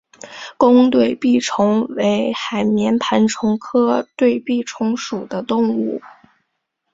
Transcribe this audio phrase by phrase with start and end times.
[0.57, 6.01] 弓对臂虫为海绵盘虫科对臂虫属的动物。